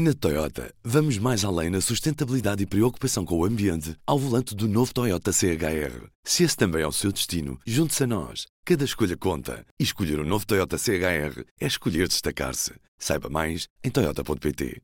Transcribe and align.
Na 0.00 0.14
Toyota, 0.14 0.72
vamos 0.84 1.18
mais 1.18 1.44
além 1.44 1.70
na 1.70 1.80
sustentabilidade 1.80 2.62
e 2.62 2.66
preocupação 2.66 3.24
com 3.24 3.36
o 3.36 3.44
ambiente 3.44 3.96
ao 4.06 4.16
volante 4.16 4.54
do 4.54 4.68
novo 4.68 4.94
Toyota 4.94 5.32
CHR. 5.32 6.06
Se 6.22 6.44
esse 6.44 6.56
também 6.56 6.82
é 6.82 6.86
o 6.86 6.92
seu 6.92 7.10
destino, 7.10 7.58
junte-se 7.66 8.04
a 8.04 8.06
nós. 8.06 8.46
Cada 8.64 8.84
escolha 8.84 9.16
conta. 9.16 9.66
E 9.76 9.82
escolher 9.82 10.20
o 10.20 10.22
um 10.22 10.24
novo 10.24 10.46
Toyota 10.46 10.78
CHR 10.78 11.42
é 11.60 11.66
escolher 11.66 12.06
destacar-se. 12.06 12.74
Saiba 12.96 13.28
mais 13.28 13.66
em 13.82 13.90
Toyota.pt. 13.90 14.80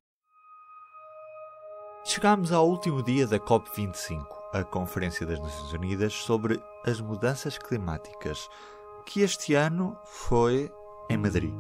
Chegámos 2.05 2.51
ao 2.51 2.69
último 2.69 3.01
dia 3.01 3.25
da 3.29 3.39
COP25, 3.39 4.27
a 4.53 4.65
Conferência 4.65 5.25
das 5.25 5.39
Nações 5.39 5.73
Unidas 5.75 6.12
sobre 6.12 6.61
as 6.85 7.01
Mudanças 7.01 7.57
Climáticas, 7.57 8.49
que 9.07 9.21
este 9.21 9.55
ano 9.55 9.96
foi 10.07 10.69
em 11.09 11.17
Madrid. 11.17 11.55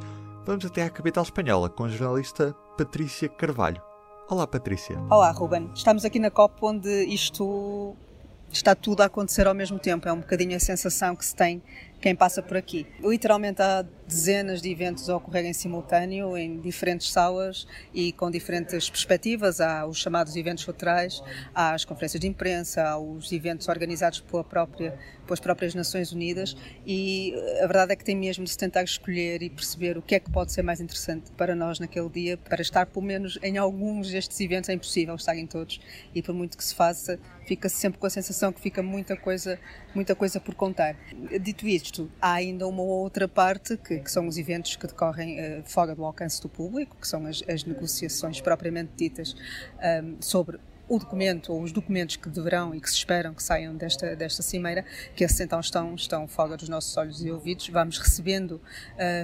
Vamos 0.44 0.64
até 0.64 0.82
à 0.82 0.90
capital 0.90 1.22
espanhola 1.22 1.70
com 1.70 1.84
a 1.84 1.88
jornalista 1.88 2.52
Patrícia 2.76 3.28
Carvalho. 3.28 3.80
Olá, 4.28 4.48
Patrícia. 4.48 4.98
Olá, 5.08 5.30
Ruben. 5.30 5.70
Estamos 5.76 6.04
aqui 6.04 6.18
na 6.18 6.28
COP 6.28 6.58
onde 6.60 7.04
isto 7.04 7.94
está 8.50 8.74
tudo 8.74 9.02
a 9.02 9.04
acontecer 9.04 9.46
ao 9.46 9.54
mesmo 9.54 9.78
tempo. 9.78 10.08
É 10.08 10.12
um 10.12 10.18
bocadinho 10.18 10.56
a 10.56 10.60
sensação 10.60 11.14
que 11.14 11.24
se 11.24 11.36
tem 11.36 11.62
quem 12.04 12.14
passa 12.14 12.42
por 12.42 12.54
aqui. 12.54 12.86
Literalmente 13.00 13.62
há 13.62 13.82
dezenas 14.06 14.60
de 14.60 14.70
eventos 14.70 15.08
a 15.08 15.16
ocorrer 15.16 15.46
em 15.46 15.54
simultâneo, 15.54 16.36
em 16.36 16.60
diferentes 16.60 17.10
salas 17.10 17.66
e 17.94 18.12
com 18.12 18.30
diferentes 18.30 18.90
perspectivas. 18.90 19.58
Há 19.58 19.86
os 19.86 19.96
chamados 19.96 20.36
eventos 20.36 20.66
laterais, 20.66 21.22
há 21.54 21.72
as 21.72 21.86
conferências 21.86 22.20
de 22.20 22.26
imprensa, 22.26 22.82
há 22.82 22.98
os 22.98 23.32
eventos 23.32 23.66
organizados 23.70 24.20
pela 24.20 24.44
própria, 24.44 24.98
pelas 25.24 25.40
próprias 25.40 25.74
Nações 25.74 26.12
Unidas 26.12 26.54
e 26.86 27.34
a 27.62 27.66
verdade 27.66 27.94
é 27.94 27.96
que 27.96 28.04
tem 28.04 28.14
mesmo 28.14 28.44
de 28.44 28.50
se 28.50 28.58
tentar 28.58 28.82
escolher 28.82 29.42
e 29.42 29.48
perceber 29.48 29.96
o 29.96 30.02
que 30.02 30.14
é 30.14 30.20
que 30.20 30.30
pode 30.30 30.52
ser 30.52 30.60
mais 30.60 30.82
interessante 30.82 31.32
para 31.32 31.54
nós 31.54 31.78
naquele 31.80 32.10
dia, 32.10 32.36
para 32.36 32.60
estar 32.60 32.84
pelo 32.84 33.06
menos 33.06 33.38
em 33.42 33.56
alguns 33.56 34.10
destes 34.10 34.38
eventos. 34.40 34.68
É 34.68 34.74
impossível 34.74 35.14
estar 35.14 35.34
em 35.36 35.46
todos 35.46 35.80
e 36.14 36.20
por 36.20 36.34
muito 36.34 36.58
que 36.58 36.64
se 36.64 36.74
faça, 36.74 37.18
fica-se 37.46 37.76
sempre 37.76 37.98
com 37.98 38.06
a 38.06 38.10
sensação 38.10 38.52
que 38.52 38.60
fica 38.60 38.82
muita 38.82 39.16
coisa, 39.16 39.58
muita 39.94 40.14
coisa 40.14 40.40
por 40.40 40.54
contar. 40.54 40.96
Dito 41.40 41.66
isto, 41.66 42.10
há 42.20 42.34
ainda 42.34 42.66
uma 42.66 42.82
outra 42.82 43.28
parte, 43.28 43.76
que, 43.76 44.00
que 44.00 44.10
são 44.10 44.26
os 44.26 44.36
eventos 44.36 44.76
que 44.76 44.86
decorrem 44.86 45.38
uh, 45.38 45.62
fora 45.64 45.94
do 45.94 46.04
alcance 46.04 46.40
do 46.40 46.48
público, 46.48 46.96
que 47.00 47.08
são 47.08 47.26
as, 47.26 47.42
as 47.48 47.64
negociações 47.64 48.40
propriamente 48.40 48.92
ditas 48.96 49.34
um, 50.02 50.16
sobre 50.20 50.58
o 50.88 50.98
documento 50.98 51.52
ou 51.52 51.62
os 51.62 51.72
documentos 51.72 52.16
que 52.16 52.28
deverão 52.28 52.74
e 52.74 52.80
que 52.80 52.88
se 52.88 52.96
esperam 52.96 53.32
que 53.32 53.42
saiam 53.42 53.74
desta, 53.74 54.14
desta 54.14 54.42
cimeira, 54.42 54.84
que 55.14 55.24
esses 55.24 55.40
então 55.40 55.58
estão, 55.60 55.94
estão 55.94 56.28
fora 56.28 56.56
dos 56.56 56.68
nossos 56.68 56.94
olhos 56.96 57.24
e 57.24 57.30
ouvidos. 57.30 57.68
Vamos 57.68 57.98
recebendo 57.98 58.60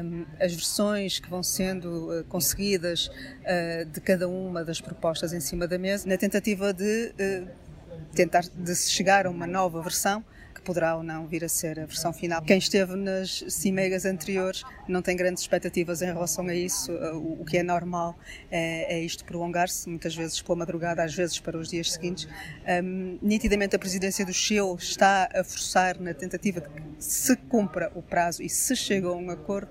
um, 0.04 0.24
as 0.40 0.52
versões 0.54 1.18
que 1.18 1.28
vão 1.28 1.42
sendo 1.42 2.20
uh, 2.20 2.24
conseguidas 2.24 3.08
uh, 3.08 3.84
de 3.84 4.00
cada 4.00 4.28
uma 4.28 4.64
das 4.64 4.80
propostas 4.80 5.32
em 5.32 5.40
cima 5.40 5.68
da 5.68 5.78
mesa, 5.78 6.08
na 6.08 6.16
tentativa 6.16 6.72
de 6.72 7.12
uh, 7.12 7.48
tentar 8.14 8.42
de 8.42 8.74
se 8.74 8.90
chegar 8.90 9.26
a 9.26 9.30
uma 9.30 9.46
nova 9.46 9.82
versão 9.82 10.24
poderá 10.70 10.94
ou 10.94 11.02
não 11.02 11.26
vir 11.26 11.44
a 11.44 11.48
ser 11.48 11.80
a 11.80 11.84
versão 11.84 12.12
final. 12.12 12.40
Quem 12.42 12.56
esteve 12.56 12.94
nas 12.94 13.44
cimeiras 13.48 14.04
anteriores 14.04 14.62
não 14.86 15.02
tem 15.02 15.16
grandes 15.16 15.42
expectativas 15.42 16.00
em 16.00 16.06
relação 16.06 16.46
a 16.46 16.54
isso. 16.54 16.92
O 17.12 17.44
que 17.44 17.58
é 17.58 17.62
normal 17.64 18.16
é, 18.52 18.94
é 18.94 19.00
isto 19.00 19.24
prolongar-se, 19.24 19.88
muitas 19.88 20.14
vezes 20.14 20.40
pela 20.40 20.58
madrugada, 20.58 21.02
às 21.02 21.12
vezes 21.12 21.40
para 21.40 21.58
os 21.58 21.68
dias 21.68 21.90
seguintes. 21.90 22.28
Um, 22.84 23.18
nitidamente, 23.20 23.74
a 23.74 23.80
presidência 23.80 24.24
do 24.24 24.32
Chile 24.32 24.76
está 24.78 25.28
a 25.34 25.42
forçar 25.42 25.98
na 25.98 26.14
tentativa 26.14 26.60
de 26.60 26.68
que 26.68 26.82
se 27.00 27.34
cumpra 27.34 27.90
o 27.96 28.00
prazo 28.00 28.40
e 28.40 28.48
se 28.48 28.76
chega 28.76 29.08
a 29.08 29.12
um 29.12 29.28
acordo 29.28 29.70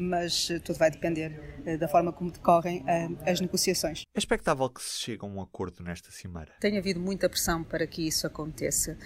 mas 0.00 0.48
eh, 0.50 0.58
tudo 0.58 0.78
vai 0.78 0.90
depender 0.90 1.38
eh, 1.66 1.76
da 1.76 1.86
forma 1.86 2.10
como 2.10 2.30
decorrem 2.30 2.82
eh, 2.86 3.08
as 3.30 3.38
negociações. 3.38 4.02
É 4.14 4.18
expectável 4.18 4.68
que 4.70 4.82
se 4.82 4.98
chegue 4.98 5.22
a 5.22 5.26
um 5.26 5.42
acordo 5.42 5.82
nesta 5.82 6.10
cimeira? 6.10 6.52
Tem 6.58 6.78
havido 6.78 6.98
muita 6.98 7.28
pressão 7.28 7.62
para 7.62 7.86
que 7.86 8.06
isso 8.06 8.26
aconteça, 8.26 8.96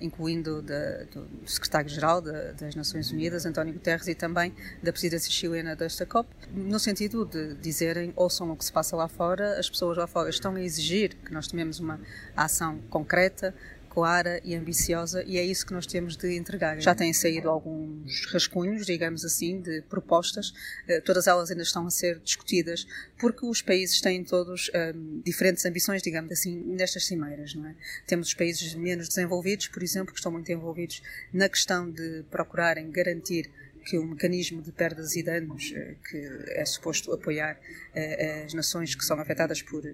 incluindo 0.00 0.60
da, 0.62 1.04
do 1.04 1.28
secretário-geral 1.46 2.20
das 2.20 2.74
Nações 2.74 3.10
Unidas, 3.12 3.46
António 3.46 3.72
Guterres, 3.72 4.08
e 4.08 4.14
também 4.14 4.52
da 4.82 4.92
presidência 4.92 5.30
chilena 5.30 5.76
desta 5.76 6.04
COP, 6.04 6.28
no 6.52 6.78
sentido 6.78 7.24
de 7.24 7.54
dizerem, 7.54 8.12
ouçam 8.16 8.50
o 8.50 8.56
que 8.56 8.64
se 8.64 8.72
passa 8.72 8.96
lá 8.96 9.06
fora, 9.08 9.58
as 9.58 9.70
pessoas 9.70 9.96
lá 9.96 10.06
fora 10.06 10.30
estão 10.30 10.54
a 10.54 10.60
exigir 10.60 11.14
que 11.16 11.32
nós 11.32 11.46
tomemos 11.46 11.78
uma 11.78 12.00
ação 12.36 12.78
concreta, 12.90 13.54
clara 13.92 14.40
e 14.42 14.54
ambiciosa 14.54 15.22
e 15.26 15.36
é 15.36 15.44
isso 15.44 15.66
que 15.66 15.74
nós 15.74 15.86
temos 15.86 16.16
de 16.16 16.34
entregar. 16.34 16.80
Já 16.80 16.94
têm 16.94 17.12
saído 17.12 17.50
alguns 17.50 18.24
rascunhos, 18.32 18.86
digamos 18.86 19.22
assim, 19.22 19.60
de 19.60 19.82
propostas, 19.82 20.54
eh, 20.88 21.02
todas 21.02 21.26
elas 21.26 21.50
ainda 21.50 21.62
estão 21.62 21.86
a 21.86 21.90
ser 21.90 22.18
discutidas 22.20 22.86
porque 23.18 23.44
os 23.44 23.60
países 23.60 24.00
têm 24.00 24.24
todos 24.24 24.70
um, 24.70 24.78
ehm, 24.78 25.20
diferentes 25.22 25.66
ambições, 25.66 26.00
digamos 26.02 26.32
assim, 26.32 26.56
nestas 26.64 27.04
cimeiras, 27.04 27.54
não 27.54 27.66
é? 27.66 27.74
Temos 28.06 28.28
os 28.28 28.34
países 28.34 28.74
menos 28.74 29.08
desenvolvidos, 29.08 29.68
por 29.68 29.82
exemplo, 29.82 30.14
que 30.14 30.18
estão 30.18 30.32
muito 30.32 30.50
envolvidos 30.50 31.02
na 31.30 31.46
questão 31.46 31.90
de 31.90 32.24
procurarem 32.30 32.90
garantir 32.90 33.50
que 33.84 33.98
o 33.98 34.06
mecanismo 34.06 34.62
de 34.62 34.72
perdas 34.72 35.16
e 35.16 35.22
danos 35.22 35.70
eh, 35.76 35.96
que 36.08 36.16
é 36.48 36.64
suposto 36.64 37.12
apoiar 37.12 37.60
eh, 37.94 38.44
as 38.46 38.54
nações 38.54 38.94
que 38.94 39.04
são 39.04 39.20
afetadas 39.20 39.60
por 39.60 39.84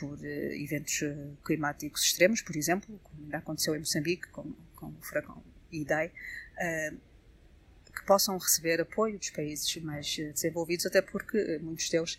por 0.00 0.18
uh, 0.18 0.24
eventos 0.24 1.02
uh, 1.02 1.36
climáticos 1.44 2.02
extremos, 2.04 2.40
por 2.40 2.56
exemplo, 2.56 2.98
como 3.04 3.22
ainda 3.22 3.36
aconteceu 3.36 3.76
em 3.76 3.80
Moçambique 3.80 4.26
com, 4.28 4.50
com 4.74 4.86
o 4.86 5.02
furacão 5.02 5.42
Idai, 5.70 6.06
uh, 6.08 6.96
que 7.94 8.04
possam 8.06 8.38
receber 8.38 8.80
apoio 8.80 9.18
dos 9.18 9.28
países 9.30 9.76
mais 9.82 10.16
desenvolvidos, 10.16 10.86
até 10.86 11.02
porque 11.02 11.58
muitos 11.60 11.90
deles 11.90 12.16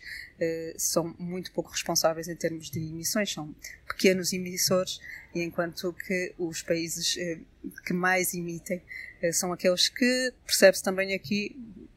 são 0.76 1.16
muito 1.18 1.50
pouco 1.50 1.70
responsáveis 1.70 2.28
em 2.28 2.36
termos 2.36 2.70
de 2.70 2.78
emissões, 2.78 3.32
são 3.32 3.54
pequenos 3.88 4.34
emissores, 4.34 5.00
e 5.34 5.42
enquanto 5.42 5.94
que 5.94 6.34
os 6.36 6.60
países 6.60 7.16
que 7.86 7.92
mais 7.94 8.34
emitem 8.34 8.82
são 9.32 9.50
aqueles 9.50 9.88
que, 9.88 10.34
percebe-se 10.44 10.82
também 10.82 11.14
aqui, 11.14 11.56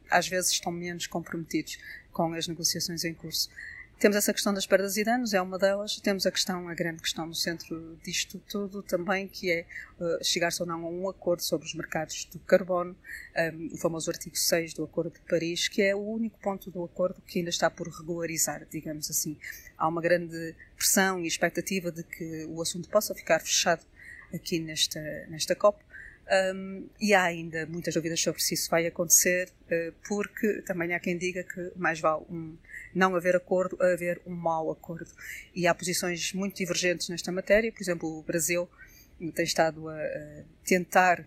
às 0.09 0.25
vezes 0.25 0.51
estão 0.51 0.71
menos 0.71 1.05
comprometidos 1.05 1.77
com 2.13 2.33
as 2.33 2.47
negociações 2.47 3.03
em 3.03 3.13
curso. 3.13 3.49
Temos 3.97 4.17
essa 4.17 4.33
questão 4.33 4.53
das 4.53 4.67
perdas 4.67 4.97
e 4.97 5.05
danos, 5.05 5.33
é 5.33 5.41
uma 5.41 5.57
delas. 5.57 5.99
Temos 6.01 6.25
a 6.25 6.31
questão, 6.31 6.67
a 6.67 6.73
grande 6.73 7.01
questão 7.01 7.25
no 7.25 7.33
centro 7.33 7.97
disto 8.03 8.37
tudo 8.39 8.83
também, 8.83 9.25
que 9.25 9.49
é 9.49 9.65
uh, 9.99 10.23
chegar-se 10.23 10.61
ou 10.61 10.67
não 10.67 10.85
a 10.85 10.89
um 10.89 11.09
acordo 11.09 11.41
sobre 11.41 11.65
os 11.65 11.73
mercados 11.73 12.25
do 12.25 12.37
carbono, 12.39 12.95
um, 13.53 13.73
o 13.73 13.77
famoso 13.77 14.11
artigo 14.11 14.35
6 14.35 14.73
do 14.73 14.83
Acordo 14.83 15.11
de 15.11 15.21
Paris, 15.21 15.69
que 15.69 15.81
é 15.81 15.95
o 15.95 15.99
único 15.99 16.37
ponto 16.39 16.69
do 16.69 16.83
acordo 16.83 17.21
que 17.25 17.39
ainda 17.39 17.49
está 17.49 17.69
por 17.69 17.87
regularizar, 17.87 18.67
digamos 18.69 19.09
assim. 19.09 19.37
Há 19.77 19.87
uma 19.87 20.01
grande 20.01 20.53
pressão 20.75 21.21
e 21.21 21.27
expectativa 21.27 21.89
de 21.89 22.03
que 22.03 22.45
o 22.49 22.61
assunto 22.61 22.89
possa 22.89 23.15
ficar 23.15 23.39
fechado 23.39 23.85
aqui 24.33 24.59
nesta, 24.59 24.99
nesta 25.29 25.55
COP. 25.55 25.79
Um, 26.55 26.89
e 26.99 27.13
há 27.13 27.23
ainda 27.23 27.67
muitas 27.67 27.93
dúvidas 27.93 28.19
sobre 28.19 28.41
se 28.41 28.55
isso 28.55 28.69
vai 28.69 28.87
acontecer, 28.87 29.49
uh, 29.69 29.93
porque 30.07 30.61
também 30.63 30.93
há 30.93 30.99
quem 30.99 31.17
diga 31.17 31.43
que 31.43 31.71
mais 31.75 31.99
vale 31.99 32.25
um, 32.29 32.57
não 32.95 33.15
haver 33.15 33.35
acordo 33.35 33.77
a 33.79 33.93
haver 33.93 34.19
um 34.25 34.33
mau 34.33 34.71
acordo. 34.71 35.11
E 35.53 35.67
há 35.67 35.75
posições 35.75 36.33
muito 36.33 36.55
divergentes 36.55 37.09
nesta 37.09 37.31
matéria, 37.31 37.71
por 37.71 37.81
exemplo, 37.81 38.19
o 38.19 38.23
Brasil 38.23 38.67
tem 39.33 39.45
estado 39.45 39.87
a, 39.87 39.95
a 39.95 40.43
tentar 40.65 41.25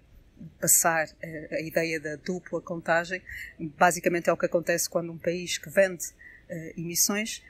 passar 0.61 1.09
a, 1.23 1.55
a, 1.55 1.61
ideia 1.61 2.01
da 2.01 2.17
dupla 2.17 2.61
contagem. 2.61 3.23
Basicamente 3.79 4.29
é 4.29 4.33
o 4.33 4.37
que 4.37 4.47
acontece 4.47 4.89
quando 4.89 5.13
um 5.13 5.19
país 5.19 5.59
que 5.59 5.71
vende 5.71 6.05
uh, 6.51 6.81
emissões 6.81 7.43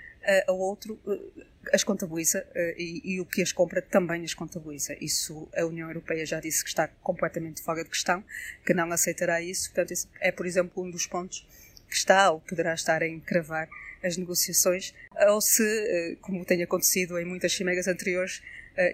uh, 0.49 0.53
outro 0.53 0.99
uh, 1.06 1.47
as 1.72 1.84
contabiliza 1.84 2.47
uh, 2.55 2.75
e, 2.78 3.00
e, 3.05 3.21
o 3.21 3.27
que 3.27 3.43
as 3.43 3.53
compra 3.53 3.83
também 3.83 4.25
as 4.25 4.34
contabiliza. 4.34 4.97
Isso 5.00 5.49
a 5.56 5.65
União 5.65 5.89
Europeia 5.89 6.25
já 6.25 6.41
disse 6.41 6.62
que 6.62 6.69
está 6.69 6.89
completamente 7.03 7.62
fora 7.62 7.83
de 7.83 7.91
questão, 7.91 8.25
que 8.65 8.75
não 8.75 8.91
aceitará 8.93 9.41
isso. 9.41 9.72
Portanto, 9.72 9.94
é, 10.21 10.33
por 10.33 10.47
exemplo, 10.47 10.83
um 10.83 10.91
dos 10.91 11.06
pontos 11.06 11.47
que 11.89 11.97
está 11.97 12.31
ou 12.31 12.41
poderá 12.41 12.75
estar 12.75 13.03
a 13.03 13.09
encravar 13.09 13.69
as 14.03 14.16
negociações, 14.16 14.94
ou 15.28 15.41
se, 15.41 16.16
como 16.21 16.45
tem 16.45 16.62
acontecido 16.62 17.19
em 17.19 17.24
muitas 17.24 17.53
cimeiras 17.53 17.89
anteriores, 17.89 18.42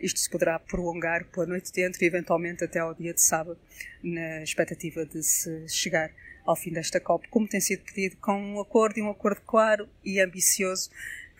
isto 0.00 0.18
se 0.18 0.30
poderá 0.30 0.58
prolongar 0.58 1.24
pela 1.26 1.44
noite 1.44 1.72
dentro 1.72 2.02
e 2.02 2.06
eventualmente 2.06 2.64
até 2.64 2.78
ao 2.78 2.94
dia 2.94 3.12
de 3.12 3.20
sábado, 3.20 3.58
na 4.02 4.42
expectativa 4.42 5.04
de 5.04 5.22
se 5.22 5.68
chegar 5.68 6.10
ao 6.44 6.54
fim 6.54 6.70
desta 6.70 7.00
COP, 7.00 7.26
como 7.28 7.48
tem 7.48 7.60
sido 7.60 7.82
pedido, 7.84 8.16
com 8.18 8.34
um 8.34 8.60
acordo 8.60 8.98
e 8.98 9.02
um 9.02 9.10
acordo 9.10 9.40
claro 9.46 9.88
e 10.04 10.20
ambicioso 10.20 10.90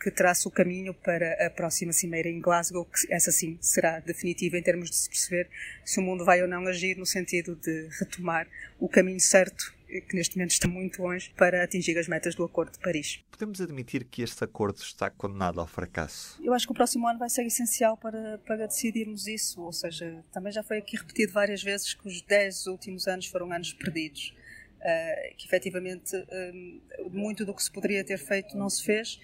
que 0.01 0.11
traça 0.11 0.47
o 0.47 0.51
caminho 0.51 0.93
para 0.93 1.45
a 1.45 1.49
próxima 1.49 1.93
cimeira 1.93 2.29
em 2.29 2.39
Glasgow, 2.39 2.85
que 2.85 3.11
essa 3.13 3.31
sim 3.31 3.57
será 3.61 3.99
definitiva 3.99 4.57
em 4.57 4.61
termos 4.61 4.89
de 4.89 4.95
se 4.95 5.09
perceber 5.09 5.49
se 5.83 5.99
o 5.99 6.03
mundo 6.03 6.23
vai 6.25 6.41
ou 6.41 6.47
não 6.47 6.67
agir 6.67 6.97
no 6.97 7.05
sentido 7.05 7.55
de 7.55 7.87
retomar 7.99 8.47
o 8.79 8.87
caminho 8.87 9.19
certo 9.19 9.75
que 10.01 10.15
neste 10.15 10.35
momento 10.37 10.51
está 10.51 10.67
muito 10.67 11.01
longe 11.01 11.31
para 11.37 11.63
atingir 11.63 11.97
as 11.97 12.07
metas 12.07 12.35
do 12.35 12.43
Acordo 12.43 12.73
de 12.73 12.79
Paris. 12.79 13.23
Podemos 13.31 13.61
admitir 13.61 14.05
que 14.05 14.21
este 14.21 14.43
acordo 14.43 14.79
está 14.79 15.09
condenado 15.09 15.59
ao 15.59 15.67
fracasso? 15.67 16.41
Eu 16.43 16.53
acho 16.53 16.65
que 16.65 16.71
o 16.71 16.75
próximo 16.75 17.07
ano 17.07 17.19
vai 17.19 17.29
ser 17.29 17.45
essencial 17.45 17.97
para, 17.97 18.39
para 18.39 18.67
decidirmos 18.67 19.27
isso, 19.27 19.61
ou 19.61 19.71
seja, 19.71 20.23
também 20.31 20.51
já 20.51 20.63
foi 20.63 20.77
aqui 20.77 20.97
repetido 20.97 21.33
várias 21.33 21.61
vezes 21.61 21.93
que 21.93 22.07
os 22.07 22.21
10 22.21 22.67
últimos 22.67 23.07
anos 23.07 23.27
foram 23.27 23.51
anos 23.51 23.73
perdidos. 23.73 24.33
Uh, 24.75 25.35
que 25.35 25.47
efetivamente 25.47 26.15
uh, 26.15 27.09
muito 27.09 27.43
do 27.43 27.55
que 27.55 27.63
se 27.63 27.71
poderia 27.71 28.03
ter 28.03 28.19
feito 28.19 28.55
não 28.55 28.69
se 28.69 28.83
fez 28.83 29.19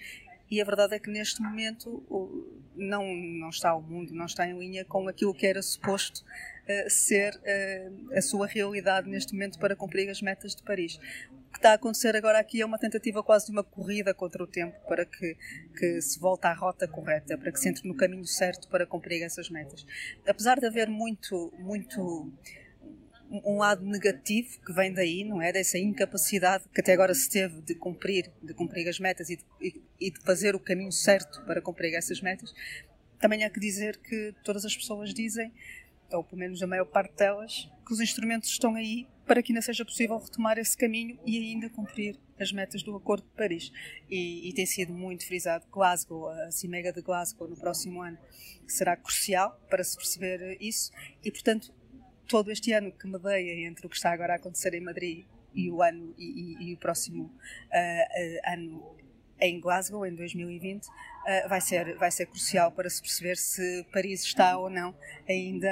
e 0.52 0.60
a 0.60 0.66
verdade 0.66 0.94
é 0.94 0.98
que 0.98 1.08
neste 1.08 1.40
momento 1.40 2.04
não, 2.76 3.06
não 3.06 3.48
está 3.48 3.74
o 3.74 3.80
mundo, 3.80 4.12
não 4.12 4.26
está 4.26 4.46
em 4.46 4.58
linha 4.58 4.84
com 4.84 5.08
aquilo 5.08 5.32
que 5.32 5.46
era 5.46 5.62
suposto 5.62 6.20
uh, 6.20 6.90
ser 6.90 7.34
uh, 7.36 8.14
a 8.14 8.20
sua 8.20 8.46
realidade 8.46 9.08
neste 9.08 9.32
momento 9.32 9.58
para 9.58 9.74
cumprir 9.74 10.10
as 10.10 10.20
metas 10.20 10.54
de 10.54 10.62
Paris. 10.62 10.96
O 11.48 11.52
que 11.52 11.56
está 11.56 11.70
a 11.70 11.74
acontecer 11.74 12.14
agora 12.14 12.38
aqui 12.38 12.60
é 12.60 12.66
uma 12.66 12.78
tentativa 12.78 13.22
quase 13.22 13.46
de 13.46 13.52
uma 13.52 13.64
corrida 13.64 14.12
contra 14.12 14.44
o 14.44 14.46
tempo 14.46 14.78
para 14.86 15.06
que, 15.06 15.38
que 15.74 16.02
se 16.02 16.20
volte 16.20 16.46
à 16.46 16.52
rota 16.52 16.86
correta, 16.86 17.38
para 17.38 17.50
que 17.50 17.58
se 17.58 17.70
entre 17.70 17.88
no 17.88 17.96
caminho 17.96 18.26
certo 18.26 18.68
para 18.68 18.84
cumprir 18.84 19.22
essas 19.22 19.48
metas. 19.48 19.86
Apesar 20.28 20.60
de 20.60 20.66
haver 20.66 20.86
muito, 20.86 21.50
muito 21.58 22.30
um 23.44 23.56
lado 23.56 23.84
negativo 23.84 24.60
que 24.60 24.72
vem 24.72 24.92
daí, 24.92 25.24
não 25.24 25.40
é? 25.40 25.52
Dessa 25.52 25.78
incapacidade 25.78 26.64
que 26.72 26.80
até 26.80 26.92
agora 26.92 27.14
se 27.14 27.30
teve 27.30 27.62
de 27.62 27.74
cumprir, 27.74 28.30
de 28.42 28.52
cumprir 28.52 28.86
as 28.88 29.00
metas 29.00 29.30
e 29.30 29.36
de, 29.36 29.82
e 29.98 30.10
de 30.10 30.20
fazer 30.20 30.54
o 30.54 30.60
caminho 30.60 30.92
certo 30.92 31.42
para 31.46 31.62
cumprir 31.62 31.94
essas 31.94 32.20
metas. 32.20 32.52
Também 33.18 33.44
há 33.44 33.50
que 33.50 33.58
dizer 33.58 33.96
que 33.96 34.34
todas 34.44 34.64
as 34.64 34.76
pessoas 34.76 35.14
dizem, 35.14 35.50
ou 36.10 36.22
pelo 36.22 36.40
menos 36.40 36.62
a 36.62 36.66
maior 36.66 36.84
parte 36.84 37.16
delas, 37.16 37.70
que 37.86 37.92
os 37.92 38.00
instrumentos 38.00 38.50
estão 38.50 38.74
aí 38.74 39.06
para 39.26 39.42
que 39.42 39.52
ainda 39.52 39.62
seja 39.62 39.84
possível 39.84 40.18
retomar 40.18 40.58
esse 40.58 40.76
caminho 40.76 41.18
e 41.24 41.38
ainda 41.38 41.70
cumprir 41.70 42.18
as 42.38 42.52
metas 42.52 42.82
do 42.82 42.94
Acordo 42.96 43.22
de 43.22 43.36
Paris. 43.36 43.72
E, 44.10 44.48
e 44.48 44.52
tem 44.52 44.66
sido 44.66 44.92
muito 44.92 45.26
frisado 45.26 45.64
Glasgow, 45.72 46.28
a 46.28 46.50
Cimega 46.50 46.92
de 46.92 47.00
Glasgow 47.00 47.48
no 47.48 47.56
próximo 47.56 48.02
ano, 48.02 48.18
será 48.66 48.96
crucial 48.96 49.58
para 49.70 49.82
se 49.84 49.96
perceber 49.96 50.58
isso 50.60 50.90
e, 51.24 51.30
portanto, 51.30 51.72
todo 52.32 52.50
este 52.50 52.72
ano 52.72 52.90
que 52.90 53.06
medeia 53.06 53.68
entre 53.68 53.86
o 53.86 53.90
que 53.90 53.96
está 53.96 54.10
agora 54.10 54.32
a 54.32 54.36
acontecer 54.36 54.72
em 54.72 54.80
Madrid 54.80 55.26
e 55.54 55.70
o 55.70 55.82
ano 55.82 56.14
e, 56.16 56.64
e, 56.64 56.70
e 56.70 56.74
o 56.74 56.78
próximo 56.78 57.24
uh, 57.24 57.28
uh, 57.28 58.52
ano 58.54 58.96
em 59.38 59.60
Glasgow 59.60 60.06
em 60.06 60.14
2020 60.14 60.86
uh, 60.86 60.90
vai 61.46 61.60
ser 61.60 61.94
vai 61.98 62.10
ser 62.10 62.24
crucial 62.24 62.72
para 62.72 62.88
se 62.88 63.02
perceber 63.02 63.36
se 63.36 63.86
Paris 63.92 64.22
está 64.22 64.56
ou 64.56 64.70
não 64.70 64.96
ainda 65.28 65.68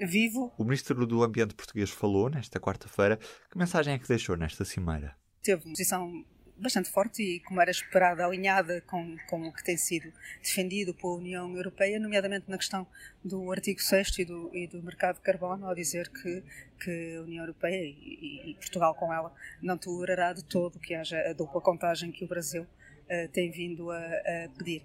vivo. 0.00 0.52
O 0.58 0.64
ministro 0.64 1.06
do 1.06 1.22
Ambiente 1.22 1.54
português 1.54 1.90
falou 1.90 2.28
nesta 2.28 2.58
quarta-feira. 2.58 3.16
Que 3.48 3.56
mensagem 3.56 3.94
é 3.94 3.98
que 3.98 4.08
deixou 4.08 4.36
nesta 4.36 4.64
cimeira? 4.64 5.16
Teve 5.44 5.62
uma 5.64 5.74
posição 5.74 6.24
bastante 6.56 6.90
forte 6.90 7.22
e, 7.22 7.40
como 7.40 7.60
era 7.60 7.70
esperado, 7.70 8.22
alinhada 8.22 8.80
com, 8.82 9.16
com 9.28 9.48
o 9.48 9.52
que 9.52 9.64
tem 9.64 9.76
sido 9.76 10.12
defendido 10.42 10.94
pela 10.94 11.14
União 11.14 11.54
Europeia, 11.54 11.98
nomeadamente 11.98 12.48
na 12.48 12.56
questão 12.56 12.86
do 13.24 13.50
artigo 13.50 13.80
6 13.80 14.18
e 14.18 14.24
do, 14.24 14.50
e 14.54 14.66
do 14.66 14.82
mercado 14.82 15.16
de 15.16 15.22
carbono, 15.22 15.66
ao 15.66 15.74
dizer 15.74 16.08
que, 16.10 16.42
que 16.80 17.16
a 17.16 17.22
União 17.22 17.42
Europeia 17.42 17.84
e, 17.84 18.50
e 18.50 18.54
Portugal 18.54 18.94
com 18.94 19.12
ela 19.12 19.34
não 19.60 19.76
tolerará 19.76 20.32
de 20.32 20.44
todo 20.44 20.78
que 20.78 20.94
haja 20.94 21.18
a 21.28 21.32
dupla 21.32 21.60
contagem 21.60 22.12
que 22.12 22.24
o 22.24 22.28
Brasil 22.28 22.62
uh, 22.62 23.28
tem 23.32 23.50
vindo 23.50 23.90
a, 23.90 23.98
a 23.98 24.48
pedir. 24.56 24.84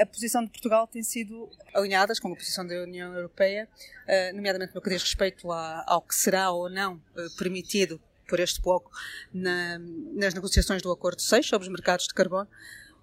A 0.00 0.06
posição 0.06 0.44
de 0.44 0.50
Portugal 0.50 0.86
tem 0.86 1.02
sido 1.02 1.50
alinhadas 1.74 2.20
com 2.20 2.32
a 2.32 2.36
posição 2.36 2.64
da 2.64 2.74
União 2.82 3.12
Europeia, 3.14 3.68
eh, 4.06 4.32
nomeadamente 4.32 4.72
no 4.74 4.80
que 4.80 4.88
diz 4.88 5.02
respeito 5.02 5.50
ao 5.50 6.00
que 6.00 6.14
será 6.14 6.52
ou 6.52 6.70
não 6.70 7.02
eh, 7.16 7.26
permitido 7.36 8.00
por 8.32 8.40
este 8.40 8.62
bloco 8.62 8.90
na, 9.30 9.78
nas 10.14 10.32
negociações 10.32 10.80
do 10.80 10.90
Acordo 10.90 11.20
6 11.20 11.46
sobre 11.46 11.68
os 11.68 11.70
mercados 11.70 12.06
de 12.06 12.14
carbono. 12.14 12.48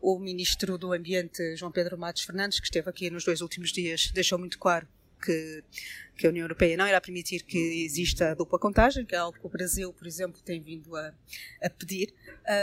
O 0.02 0.18
Ministro 0.18 0.76
do 0.76 0.92
Ambiente, 0.92 1.56
João 1.56 1.72
Pedro 1.72 2.00
Matos 2.00 2.24
Fernandes, 2.24 2.60
que 2.60 2.66
esteve 2.66 2.90
aqui 2.90 3.12
nos 3.12 3.24
dois 3.24 3.40
últimos 3.40 3.72
dias, 3.72 4.10
deixou 4.12 4.40
muito 4.40 4.58
claro 4.58 4.88
que, 5.24 5.64
que, 6.18 6.26
a 6.26 6.32
União 6.32 6.46
Europeia 6.46 6.76
não 6.76 6.88
irá 6.88 7.00
permitir 7.00 7.44
que 7.44 7.86
exista 7.86 8.36
dupla 8.36 8.58
contagem, 8.58 9.06
que 9.06 9.14
é 9.14 9.20
algo 9.20 9.38
que 9.38 9.46
o 9.46 9.50
Brasil, 9.50 9.94
por 9.94 10.08
exemplo, 10.08 10.42
tem 10.42 10.60
vindo 10.60 10.96
a, 10.96 11.14
a 11.62 11.70
pedir. 11.70 12.12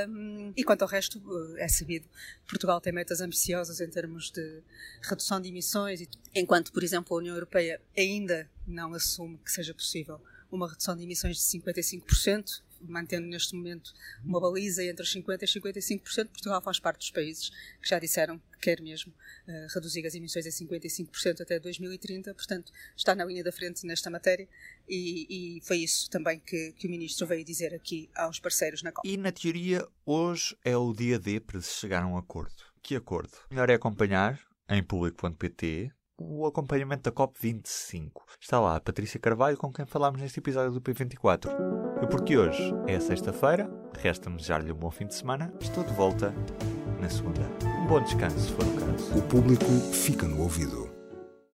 Um, 0.09 0.53
e 0.57 0.65
quanto 0.65 0.83
ao 0.83 0.89
resto, 0.89 1.23
eh, 1.57 1.67
é 1.67 1.69
sabido, 1.69 2.09
Portugal 2.49 2.81
tem 2.81 2.93
metas 2.93 3.21
ambiciosas 3.21 3.81
em 3.81 3.89
termos 3.89 4.33
de 4.33 4.61
redução 5.03 5.41
de 5.41 5.51
emissões, 5.51 6.03
enquanto, 6.35 6.73
por 6.73 6.83
exemplo, 6.83 7.17
a 7.17 7.21
União 7.21 7.37
Europeia 7.37 7.81
ainda 7.97 8.51
não 8.67 8.93
assume 8.93 9.39
que 9.45 9.53
seja 9.53 9.73
possível 9.73 10.21
uma 10.51 10.69
redução 10.69 10.97
de 10.97 11.03
emissões 11.03 11.37
de 11.37 11.43
55%, 11.61 12.63
mantendo 12.83 13.27
neste 13.27 13.55
momento 13.55 13.93
uma 14.25 14.41
baliza 14.41 14.85
entre 14.85 15.03
os 15.03 15.13
50% 15.15 15.43
e 15.43 15.81
55%. 15.81 16.29
Portugal 16.29 16.63
faz 16.63 16.79
parte 16.79 16.99
dos 16.99 17.11
países 17.11 17.51
que 17.81 17.89
já 17.89 17.99
disseram 17.99 18.39
que 18.39 18.59
quer 18.61 18.81
mesmo 18.81 19.13
uh, 19.13 19.75
reduzir 19.75 20.07
as 20.07 20.15
emissões 20.15 20.47
a 20.47 20.51
55% 20.51 21.41
até 21.41 21.59
2030, 21.59 22.35
portanto 22.35 22.73
está 22.97 23.15
na 23.15 23.25
linha 23.25 23.43
da 23.43 23.53
frente 23.53 23.87
nesta 23.87 24.11
matéria 24.11 24.49
e, 24.89 25.57
e 25.59 25.61
foi 25.63 25.79
isso 25.79 26.09
também 26.11 26.41
que, 26.41 26.73
que, 26.73 26.87
o 26.87 26.91
Ministro 26.91 27.27
veio 27.27 27.45
dizer 27.45 27.75
aqui 27.75 28.11
aos 28.15 28.39
parceiros 28.39 28.83
na 28.83 28.93
COP. 28.93 29.09
E 29.09 29.17
na 29.17 29.33
teoria, 29.33 29.87
hoje 30.05 30.57
é 30.65 30.77
o 30.77 30.93
dia 30.93 31.19
D 31.19 31.41
para 31.41 31.61
se 31.61 31.75
chegar 31.75 32.03
a 32.03 32.07
um 32.07 32.17
acordo. 32.17 32.55
Que 32.83 32.97
acordo? 32.97 33.33
Melhor 33.51 33.69
é 33.71 33.75
acompanhar 33.75 34.41
em 34.69 34.83
público.pt 34.83 35.91
o 36.19 36.47
acompanhamento 36.47 37.11
da 37.11 37.13
COP25. 37.13 38.11
Está 38.41 38.61
lá 38.61 38.77
a 38.77 38.81
Patrícia 38.81 39.21
Carvalho, 39.21 39.57
com 39.57 39.73
quem 39.73 39.87
falámos 39.87 40.21
neste 40.21 40.41
episódio 40.41 40.73
do 40.73 40.81
P24. 40.81 41.51
E 42.03 42.07
porque 42.07 42.37
hoje 42.37 42.75
é 42.87 42.99
sexta-feira, 42.99 43.71
resta-me 43.99 44.37
desejar-lhe 44.37 44.73
um 44.73 44.77
bom 44.77 44.91
fim 44.91 45.07
de 45.07 45.15
semana. 45.15 45.53
Estou 45.61 45.85
de 45.85 45.93
volta 45.93 46.35
na 47.01 47.09
segunda. 47.09 47.43
Um 47.83 47.87
bom 47.87 48.01
descanso, 48.01 48.39
se 48.39 48.53
for 48.53 48.65
o 48.65 48.75
caso. 48.75 49.19
O 49.19 49.23
público 49.23 49.65
fica 49.93 50.27
no 50.27 50.43
ouvido. 50.43 50.96